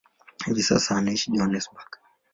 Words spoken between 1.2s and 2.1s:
Johannesburg.